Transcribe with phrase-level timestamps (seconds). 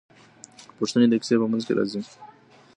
[0.77, 2.01] پوښتنې د کیسې په منځ کې راځي.